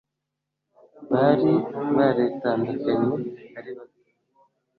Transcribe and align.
bari 1.11 1.51
baretandukanye 1.95 3.09
ari 3.57 3.71
bato 3.77 4.01